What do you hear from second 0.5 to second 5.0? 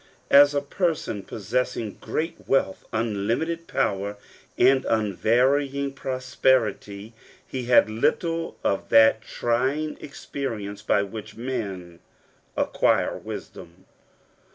a person possess ing great wealth, unlimited power, and